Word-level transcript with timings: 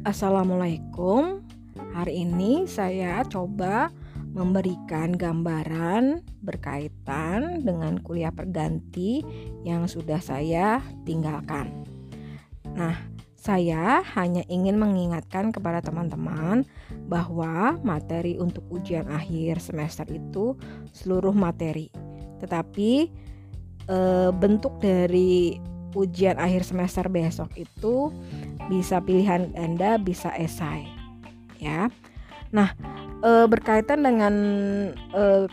Assalamualaikum. 0.00 1.44
Hari 1.92 2.24
ini 2.24 2.64
saya 2.64 3.20
coba 3.28 3.92
memberikan 4.32 5.12
gambaran 5.12 6.24
berkaitan 6.40 7.60
dengan 7.60 8.00
kuliah 8.00 8.32
perganti 8.32 9.20
yang 9.60 9.84
sudah 9.84 10.16
saya 10.24 10.80
tinggalkan. 11.04 11.84
Nah, 12.72 12.96
saya 13.36 14.00
hanya 14.16 14.40
ingin 14.48 14.80
mengingatkan 14.80 15.52
kepada 15.52 15.84
teman-teman 15.84 16.64
bahwa 17.04 17.76
materi 17.84 18.40
untuk 18.40 18.64
ujian 18.72 19.04
akhir 19.04 19.60
semester 19.60 20.08
itu 20.08 20.56
seluruh 20.96 21.36
materi. 21.36 21.92
Tetapi 22.40 22.92
e, 23.84 23.98
bentuk 24.32 24.80
dari 24.80 25.60
ujian 25.94 26.38
akhir 26.38 26.62
semester 26.62 27.06
besok 27.10 27.50
itu 27.58 28.14
bisa 28.70 29.02
pilihan 29.02 29.50
Anda 29.58 29.98
bisa 29.98 30.30
esai 30.38 30.86
ya. 31.60 31.92
Nah, 32.50 32.74
e, 33.22 33.46
berkaitan 33.46 34.02
dengan 34.02 34.34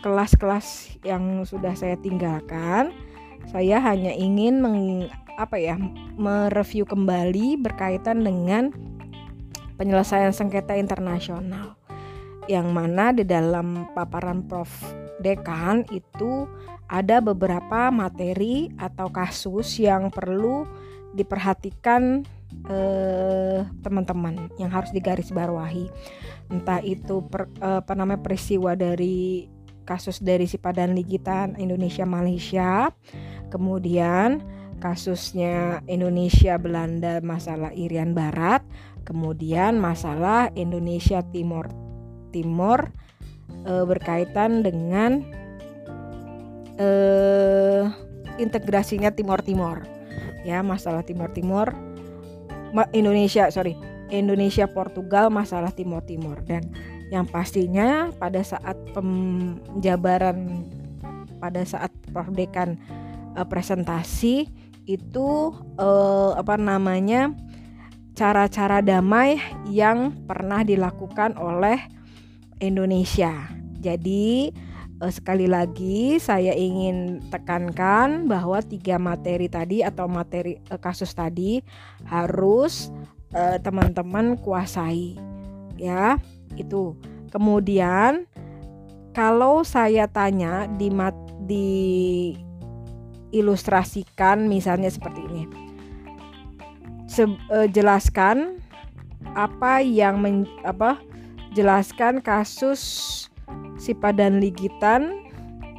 kelas-kelas 0.02 0.98
yang 1.06 1.46
sudah 1.46 1.76
saya 1.78 1.94
tinggalkan, 2.00 2.90
saya 3.46 3.78
hanya 3.78 4.10
ingin 4.10 4.58
meng, 4.58 5.06
apa 5.38 5.62
ya, 5.62 5.78
mereview 6.18 6.82
kembali 6.82 7.60
berkaitan 7.62 8.26
dengan 8.26 8.74
penyelesaian 9.78 10.34
sengketa 10.34 10.74
internasional. 10.74 11.78
Yang 12.50 12.66
mana 12.72 13.12
di 13.14 13.22
dalam 13.28 13.92
paparan 13.94 14.42
Prof 14.42 14.68
Dekan 15.18 15.82
itu 15.90 16.46
ada 16.88 17.20
beberapa 17.20 17.90
materi 17.90 18.70
atau 18.78 19.10
kasus 19.12 19.76
yang 19.82 20.08
perlu 20.08 20.64
diperhatikan 21.12 22.24
Eh, 22.68 23.60
teman-teman 23.84 24.48
yang 24.56 24.72
harus 24.72 24.88
digarisbawahi. 24.92 25.92
Entah 26.48 26.80
itu 26.80 27.20
per, 27.28 27.44
eh, 27.60 27.84
apa 27.84 27.92
namanya 27.92 28.24
peristiwa 28.24 28.72
dari 28.72 29.44
kasus 29.84 30.20
dari 30.20 30.48
Sipadan 30.48 30.92
Ligitan 30.92 31.56
Indonesia 31.56 32.04
Malaysia 32.04 32.92
kemudian 33.48 34.44
kasusnya 34.84 35.80
Indonesia 35.88 36.60
Belanda 36.60 37.24
masalah 37.24 37.72
Irian 37.72 38.12
Barat 38.12 38.60
kemudian 39.08 39.80
masalah 39.80 40.52
Indonesia 40.52 41.24
Timur 41.32 41.72
Timur 42.36 42.92
e, 43.64 43.72
berkaitan 43.86 44.62
dengan 44.62 45.22
e, 46.76 46.88
integrasinya 48.38 49.10
Timur 49.10 49.42
Timur 49.42 49.82
ya 50.46 50.62
masalah 50.62 51.02
Timur 51.02 51.30
Timur 51.34 51.74
Indonesia 52.94 53.50
sorry 53.50 53.74
Indonesia 54.08 54.64
Portugal 54.70 55.28
masalah 55.28 55.72
Timur 55.74 56.00
Timur 56.04 56.40
dan 56.46 56.64
yang 57.08 57.24
pastinya 57.24 58.12
pada 58.20 58.44
saat 58.44 58.76
penjabaran 58.92 60.68
pada 61.40 61.64
saat 61.64 61.88
Prof 62.12 62.28
Dekan 62.32 62.76
uh, 63.36 63.46
presentasi 63.46 64.48
itu 64.88 65.52
uh, 65.76 66.32
apa 66.36 66.56
namanya 66.56 67.32
cara-cara 68.16 68.82
damai 68.82 69.38
yang 69.68 70.10
pernah 70.26 70.64
dilakukan 70.66 71.38
oleh 71.38 71.78
Indonesia. 72.60 73.50
Jadi 73.78 74.50
uh, 75.02 75.12
sekali 75.12 75.46
lagi 75.46 76.18
saya 76.18 76.54
ingin 76.54 77.22
tekankan 77.30 78.26
bahwa 78.26 78.58
tiga 78.62 78.98
materi 78.98 79.46
tadi 79.46 79.82
atau 79.82 80.10
materi 80.10 80.58
uh, 80.70 80.78
kasus 80.78 81.14
tadi 81.14 81.62
harus 82.06 82.90
eh, 83.34 83.58
teman-teman 83.60 84.38
kuasai 84.38 85.18
ya. 85.78 86.18
Itu. 86.58 86.98
Kemudian 87.28 88.24
kalau 89.12 89.62
saya 89.62 90.08
tanya 90.08 90.66
di 90.80 90.88
mat, 90.88 91.14
di 91.44 92.32
ilustrasikan 93.30 94.48
misalnya 94.48 94.88
seperti 94.88 95.20
ini. 95.28 95.44
Se, 97.08 97.24
jelaskan 97.72 98.60
apa 99.36 99.84
yang 99.84 100.20
men, 100.24 100.48
apa 100.64 101.00
jelaskan 101.52 102.20
kasus 102.20 102.80
Sipadan 103.80 104.42
Ligitan 104.42 105.24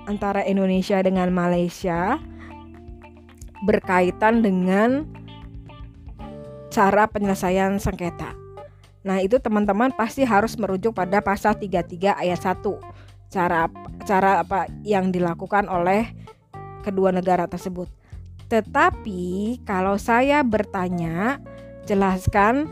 antara 0.09 0.41
Indonesia 0.41 0.97
dengan 1.05 1.29
Malaysia 1.29 2.17
berkaitan 3.67 4.41
dengan 4.41 5.05
cara 6.73 7.05
penyelesaian 7.05 7.77
sengketa. 7.77 8.33
Nah, 9.03 9.19
itu 9.21 9.37
teman-teman 9.39 9.93
pasti 9.93 10.23
harus 10.23 10.55
merujuk 10.55 10.95
pada 10.95 11.19
pasal 11.19 11.55
33 11.55 12.15
ayat 12.17 12.39
1. 12.39 12.63
Cara 13.29 13.69
cara 14.07 14.41
apa 14.41 14.65
yang 14.81 15.13
dilakukan 15.13 15.69
oleh 15.69 16.09
kedua 16.81 17.13
negara 17.13 17.45
tersebut. 17.45 17.87
Tetapi 18.49 19.61
kalau 19.61 20.01
saya 20.01 20.41
bertanya, 20.41 21.37
jelaskan 21.85 22.65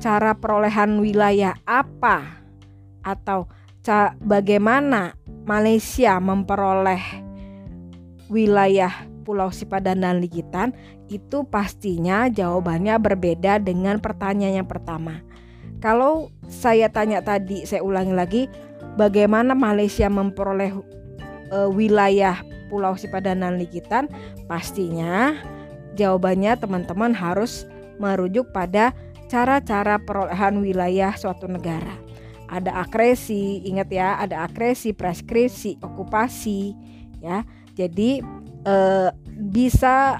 cara 0.00 0.32
perolehan 0.32 1.02
wilayah 1.02 1.58
apa 1.68 2.37
atau 3.08 3.48
bagaimana 4.20 5.16
Malaysia 5.48 6.20
memperoleh 6.20 7.00
wilayah 8.28 8.92
Pulau 9.24 9.48
Sipadan 9.52 10.04
dan 10.04 10.20
Ligitan 10.20 10.72
itu 11.08 11.44
pastinya 11.48 12.28
jawabannya 12.28 12.96
berbeda 13.00 13.60
dengan 13.60 14.00
pertanyaan 14.00 14.64
yang 14.64 14.68
pertama. 14.68 15.24
Kalau 15.80 16.32
saya 16.48 16.88
tanya 16.92 17.24
tadi, 17.24 17.64
saya 17.64 17.84
ulangi 17.84 18.12
lagi, 18.12 18.42
bagaimana 19.00 19.52
Malaysia 19.56 20.08
memperoleh 20.08 20.72
e, 21.48 21.58
wilayah 21.72 22.40
Pulau 22.68 22.96
Sipadan 22.96 23.40
dan 23.44 23.56
Ligitan? 23.56 24.08
Pastinya 24.48 25.36
jawabannya 25.96 26.56
teman-teman 26.60 27.16
harus 27.16 27.64
merujuk 27.96 28.52
pada 28.52 28.92
cara-cara 29.28 30.00
perolehan 30.00 30.60
wilayah 30.64 31.12
suatu 31.16 31.44
negara 31.48 32.07
ada 32.48 32.80
akresi, 32.80 33.62
ingat 33.68 33.88
ya, 33.92 34.16
ada 34.16 34.48
akresi, 34.48 34.96
preskripsi, 34.96 35.78
okupasi, 35.84 36.72
ya. 37.20 37.44
Jadi 37.76 38.24
eh, 38.64 39.10
bisa 39.38 40.18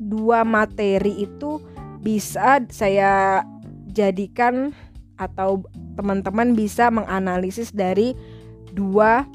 dua 0.00 0.44
materi 0.46 1.24
itu 1.24 1.60
bisa 2.00 2.64
saya 2.72 3.44
jadikan 3.90 4.72
atau 5.20 5.64
teman-teman 5.98 6.56
bisa 6.56 6.88
menganalisis 6.88 7.74
dari 7.74 8.16
dua 8.72 9.28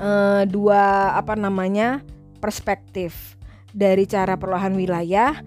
eh, 0.00 0.42
dua 0.50 1.14
apa 1.14 1.38
namanya 1.38 2.02
perspektif 2.42 3.38
dari 3.70 4.08
cara 4.08 4.34
perlahan 4.34 4.74
wilayah 4.74 5.38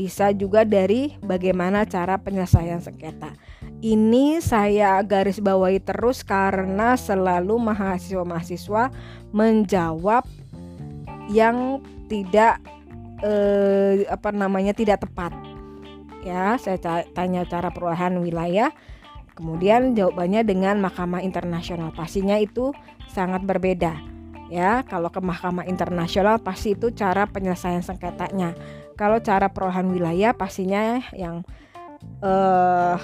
bisa 0.00 0.32
juga 0.32 0.64
dari 0.64 1.12
bagaimana 1.20 1.84
cara 1.84 2.16
penyelesaian 2.16 2.80
sengketa. 2.80 3.36
Ini 3.84 4.40
saya 4.40 4.96
garis 5.04 5.44
bawahi 5.44 5.76
terus 5.76 6.24
karena 6.24 6.96
selalu 6.96 7.60
mahasiswa-mahasiswa 7.60 8.88
menjawab 9.36 10.24
yang 11.28 11.84
tidak 12.08 12.64
eh, 13.20 14.08
apa 14.08 14.32
namanya 14.32 14.72
tidak 14.72 15.04
tepat. 15.04 15.36
Ya, 16.24 16.56
saya 16.56 16.80
tanya 17.12 17.44
cara 17.44 17.68
perubahan 17.68 18.16
wilayah, 18.24 18.72
kemudian 19.36 19.92
jawabannya 19.92 20.48
dengan 20.48 20.80
Mahkamah 20.80 21.20
Internasional. 21.20 21.92
Pastinya 21.92 22.40
itu 22.40 22.72
sangat 23.12 23.44
berbeda. 23.44 23.96
Ya, 24.48 24.80
kalau 24.88 25.12
ke 25.12 25.20
Mahkamah 25.20 25.64
Internasional 25.68 26.40
pasti 26.40 26.72
itu 26.72 26.88
cara 26.92 27.28
penyelesaian 27.28 27.84
sengketanya. 27.84 28.52
Kalau 29.00 29.16
cara 29.24 29.48
perubahan 29.48 29.88
wilayah 29.88 30.36
pastinya 30.36 31.00
yang 31.16 31.40
uh, 32.20 33.00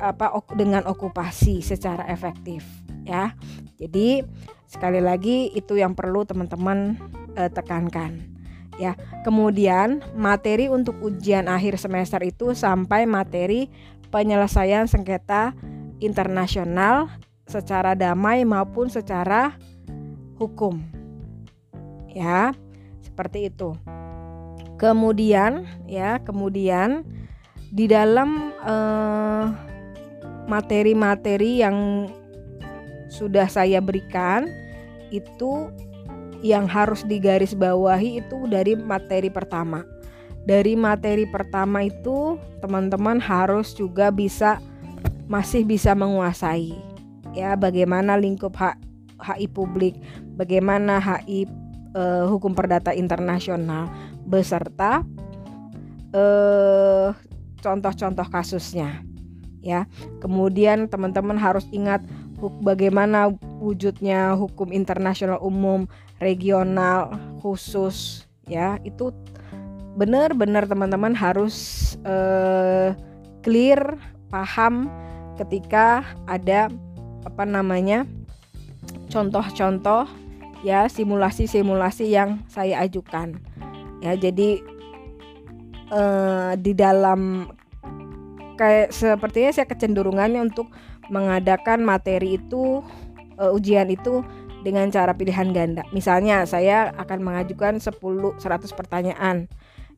apa 0.00 0.32
dengan 0.56 0.88
okupasi 0.88 1.60
secara 1.60 2.08
efektif 2.08 2.64
ya. 3.04 3.36
Jadi 3.76 4.24
sekali 4.64 5.04
lagi 5.04 5.52
itu 5.52 5.76
yang 5.76 5.92
perlu 5.92 6.24
teman-teman 6.24 6.96
uh, 7.36 7.52
tekankan 7.52 8.16
ya. 8.80 8.96
Kemudian 9.28 10.00
materi 10.16 10.72
untuk 10.72 10.96
ujian 11.04 11.52
akhir 11.52 11.76
semester 11.76 12.24
itu 12.24 12.56
sampai 12.56 13.04
materi 13.04 13.68
penyelesaian 14.08 14.88
sengketa 14.88 15.52
internasional 16.00 17.12
secara 17.44 17.92
damai 17.92 18.44
maupun 18.48 18.88
secara 18.88 19.52
hukum. 20.40 20.80
Ya, 22.12 22.56
seperti 23.04 23.52
itu. 23.52 23.76
Kemudian 24.76 25.64
ya, 25.88 26.20
kemudian 26.20 27.04
di 27.72 27.88
dalam 27.88 28.52
eh, 28.60 29.44
materi-materi 30.46 31.64
yang 31.64 32.08
sudah 33.10 33.48
saya 33.48 33.80
berikan 33.80 34.46
itu 35.08 35.70
yang 36.44 36.68
harus 36.68 37.02
digarisbawahi 37.08 38.20
itu 38.20 38.38
dari 38.46 38.76
materi 38.76 39.32
pertama. 39.32 39.82
Dari 40.46 40.78
materi 40.78 41.26
pertama 41.26 41.82
itu 41.82 42.38
teman-teman 42.62 43.18
harus 43.18 43.74
juga 43.74 44.14
bisa 44.14 44.62
masih 45.26 45.66
bisa 45.66 45.90
menguasai 45.90 46.96
ya 47.36 47.52
bagaimana 47.58 48.16
lingkup 48.16 48.56
hak 48.56 48.80
HI 49.16 49.48
publik, 49.52 49.96
bagaimana 50.36 51.00
HI 51.00 51.44
uh, 51.96 52.24
hukum 52.28 52.56
perdata 52.56 52.92
internasional 52.96 53.88
beserta 54.26 55.06
uh, 56.12 57.14
contoh-contoh 57.62 58.26
kasusnya 58.28 59.06
ya. 59.66 59.90
Kemudian 60.22 60.86
teman-teman 60.86 61.34
harus 61.34 61.66
ingat 61.74 62.06
bagaimana 62.62 63.32
wujudnya 63.58 64.38
hukum 64.38 64.70
internasional 64.70 65.42
umum, 65.42 65.90
regional, 66.22 67.10
khusus 67.42 68.28
ya. 68.46 68.78
Itu 68.86 69.10
benar-benar 69.98 70.68
teman-teman 70.68 71.16
harus 71.16 71.56
uh, 72.06 72.92
clear, 73.42 73.98
paham 74.30 74.86
ketika 75.40 76.06
ada 76.30 76.68
apa 77.26 77.42
namanya 77.42 78.06
contoh-contoh 79.10 80.06
ya 80.64 80.88
simulasi-simulasi 80.88 82.08
yang 82.08 82.40
saya 82.48 82.80
ajukan 82.86 83.36
ya 84.04 84.12
jadi 84.16 84.60
eh, 85.92 86.52
di 86.60 86.72
dalam 86.76 87.50
kayak 88.56 88.90
sepertinya 88.90 89.50
saya 89.52 89.68
kecenderungannya 89.68 90.40
untuk 90.40 90.72
mengadakan 91.12 91.86
materi 91.86 92.40
itu 92.40 92.82
eh, 93.38 93.52
ujian 93.52 93.86
itu 93.92 94.24
dengan 94.66 94.90
cara 94.90 95.14
pilihan 95.14 95.54
ganda. 95.54 95.86
Misalnya 95.94 96.42
saya 96.42 96.90
akan 96.98 97.22
mengajukan 97.22 97.78
10 97.78 98.02
100 98.02 98.42
pertanyaan 98.74 99.46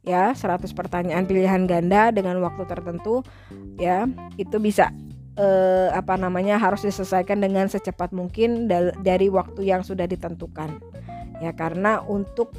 ya. 0.05 0.37
100 0.37 0.69
pertanyaan 0.77 1.25
pilihan 1.25 1.65
ganda 1.65 2.13
dengan 2.13 2.37
waktu 2.45 2.69
tertentu 2.69 3.25
ya. 3.81 4.05
Itu 4.37 4.61
bisa 4.61 4.93
eh, 5.41 5.89
apa 5.89 6.21
namanya 6.21 6.61
harus 6.61 6.85
diselesaikan 6.85 7.41
dengan 7.41 7.73
secepat 7.73 8.13
mungkin 8.13 8.69
dari 9.01 9.33
waktu 9.33 9.65
yang 9.65 9.81
sudah 9.81 10.05
ditentukan. 10.05 10.85
Ya 11.41 11.57
karena 11.57 12.05
untuk 12.05 12.53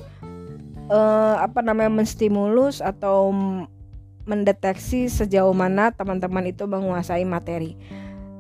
eh, 0.90 1.36
apa 1.40 1.62
namanya 1.62 1.94
menstimulus 1.94 2.82
atau 2.82 3.32
mendeteksi 4.30 5.10
sejauh 5.10 5.54
mana 5.58 5.90
teman-teman 5.90 6.50
itu 6.50 6.66
menguasai 6.70 7.26
materi. 7.26 7.74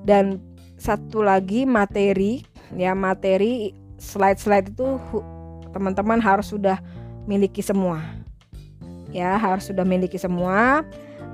Dan 0.05 0.41
satu 0.77 1.25
lagi 1.25 1.65
materi 1.65 2.45
ya 2.77 2.93
materi 2.93 3.73
slide-slide 3.97 4.69
itu 4.71 5.01
teman-teman 5.73 6.21
harus 6.21 6.53
sudah 6.53 6.77
miliki 7.25 7.65
semua. 7.65 8.01
Ya 9.09 9.37
harus 9.37 9.69
sudah 9.69 9.85
miliki 9.85 10.21
semua. 10.21 10.85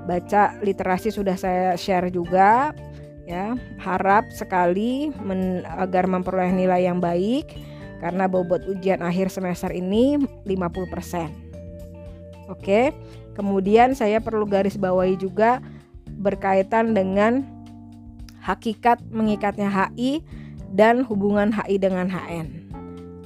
Baca 0.08 0.56
literasi 0.62 1.12
sudah 1.12 1.36
saya 1.36 1.76
share 1.76 2.08
juga 2.08 2.72
ya. 3.28 3.54
Harap 3.76 4.32
sekali 4.32 5.12
men, 5.20 5.68
agar 5.76 6.08
memperoleh 6.08 6.56
nilai 6.56 6.88
yang 6.88 6.98
baik 6.98 7.75
karena 7.98 8.28
bobot 8.28 8.68
ujian 8.68 9.02
akhir 9.02 9.32
semester 9.32 9.72
ini 9.72 10.20
50%. 10.44 12.52
Oke. 12.52 12.92
Kemudian 13.36 13.92
saya 13.92 14.16
perlu 14.24 14.48
garis 14.48 14.80
bawahi 14.80 15.20
juga 15.20 15.60
berkaitan 16.16 16.96
dengan 16.96 17.44
hakikat 18.40 19.04
mengikatnya 19.12 19.68
HI 19.68 20.24
dan 20.72 21.04
hubungan 21.04 21.52
HI 21.52 21.76
dengan 21.76 22.08
HN. 22.08 22.48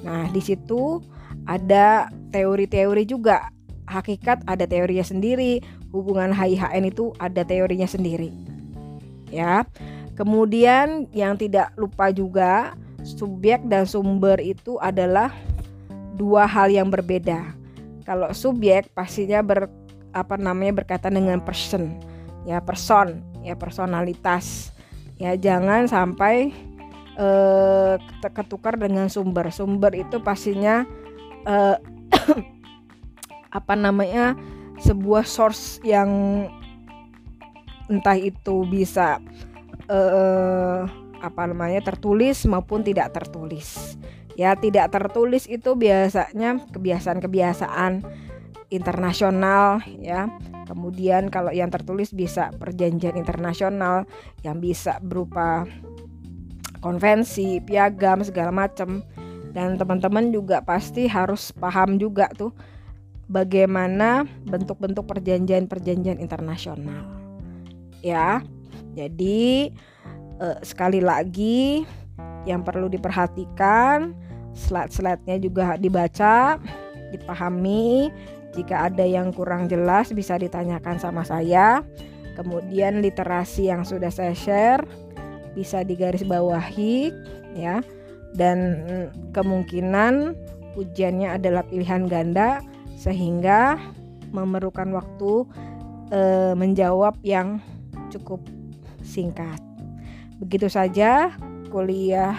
Nah, 0.03 0.27
di 0.35 0.43
situ 0.43 0.99
ada 1.47 2.11
teori-teori 2.35 3.07
juga. 3.07 3.55
Hakikat 3.87 4.43
ada 4.51 4.67
teorinya 4.67 5.07
sendiri, 5.07 5.63
hubungan 5.95 6.35
HI 6.35 6.59
HN 6.59 6.91
itu 6.91 7.15
ada 7.23 7.47
teorinya 7.47 7.87
sendiri 7.87 8.51
ya. 9.33 9.65
Kemudian 10.19 11.09
yang 11.17 11.41
tidak 11.41 11.73
lupa 11.81 12.13
juga 12.13 12.77
subjek 13.07 13.65
dan 13.67 13.85
sumber 13.89 14.39
itu 14.41 14.77
adalah 14.81 15.33
dua 16.17 16.45
hal 16.45 16.69
yang 16.69 16.89
berbeda. 16.89 17.57
Kalau 18.05 18.33
subjek 18.35 18.91
pastinya 18.93 19.41
ber 19.41 19.71
apa 20.11 20.35
namanya 20.35 20.83
berkaitan 20.83 21.15
dengan 21.15 21.39
person, 21.39 21.95
ya 22.45 22.59
person, 22.59 23.23
ya 23.47 23.55
personalitas. 23.55 24.75
Ya 25.21 25.37
jangan 25.37 25.85
sampai 25.85 26.51
eh, 27.21 27.95
ketukar 28.33 28.81
dengan 28.81 29.07
sumber. 29.13 29.53
Sumber 29.53 29.93
itu 29.95 30.19
pastinya 30.19 30.89
eh, 31.45 31.77
apa 33.59 33.75
namanya 33.77 34.35
sebuah 34.81 35.29
source 35.29 35.79
yang 35.85 36.09
entah 37.91 38.17
itu 38.17 38.63
bisa 38.71 39.19
uh, 39.91 40.87
apa 41.21 41.47
namanya 41.47 41.85
tertulis 41.85 42.45
maupun 42.49 42.85
tidak 42.85 43.13
tertulis. 43.15 43.97
Ya, 44.35 44.57
tidak 44.57 44.89
tertulis 44.91 45.45
itu 45.45 45.77
biasanya 45.77 46.65
kebiasaan-kebiasaan 46.73 48.03
internasional 48.73 49.85
ya. 50.01 50.33
Kemudian 50.65 51.29
kalau 51.29 51.51
yang 51.51 51.69
tertulis 51.69 52.15
bisa 52.15 52.55
perjanjian 52.57 53.19
internasional 53.19 54.07
yang 54.47 54.63
bisa 54.63 55.03
berupa 55.03 55.67
konvensi, 56.81 57.61
piagam 57.61 58.25
segala 58.25 58.55
macam. 58.55 59.05
Dan 59.51 59.77
teman-teman 59.77 60.31
juga 60.31 60.63
pasti 60.63 61.11
harus 61.11 61.51
paham 61.51 61.99
juga 61.99 62.31
tuh 62.31 62.55
bagaimana 63.27 64.27
bentuk-bentuk 64.47 65.07
perjanjian-perjanjian 65.11 66.23
internasional 66.23 67.21
ya. 68.03 68.43
Jadi 68.97 69.71
uh, 70.41 70.59
sekali 70.65 71.05
lagi 71.05 71.85
yang 72.49 72.65
perlu 72.65 72.89
diperhatikan 72.89 74.17
slide-slide-nya 74.55 75.37
juga 75.39 75.77
dibaca, 75.79 76.59
dipahami. 77.15 78.11
Jika 78.51 78.91
ada 78.91 79.07
yang 79.07 79.31
kurang 79.31 79.71
jelas 79.71 80.11
bisa 80.11 80.35
ditanyakan 80.35 80.99
sama 80.99 81.23
saya. 81.23 81.87
Kemudian 82.35 82.99
literasi 83.05 83.71
yang 83.71 83.87
sudah 83.87 84.11
saya 84.11 84.35
share 84.35 84.83
bisa 85.55 85.87
digarisbawahi 85.87 87.15
ya. 87.55 87.79
Dan 88.35 88.87
kemungkinan 89.35 90.35
ujiannya 90.75 91.39
adalah 91.39 91.67
pilihan 91.67 92.07
ganda 92.07 92.63
sehingga 92.95 93.79
memerlukan 94.31 94.95
waktu 94.95 95.47
e, 96.15 96.21
menjawab 96.55 97.19
yang 97.27 97.59
cukup 98.15 98.39
singkat. 99.03 99.70
Begitu 100.41 100.73
saja 100.73 101.37
kuliah 101.69 102.35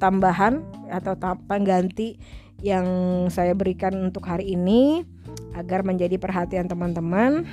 tambahan 0.00 0.64
atau 0.88 1.14
pengganti 1.46 2.16
yang 2.64 2.86
saya 3.28 3.52
berikan 3.52 4.10
untuk 4.10 4.24
hari 4.24 4.56
ini 4.56 5.04
agar 5.52 5.84
menjadi 5.84 6.16
perhatian 6.16 6.68
teman-teman 6.68 7.44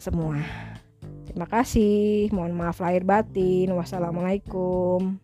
semua. 0.00 0.40
Terima 1.28 1.44
kasih. 1.44 2.32
Mohon 2.32 2.54
maaf 2.56 2.80
lahir 2.80 3.04
batin. 3.04 3.70
Wassalamualaikum. 3.76 5.20